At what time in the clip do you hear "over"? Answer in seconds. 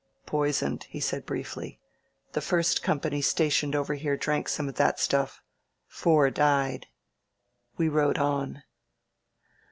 3.75-3.93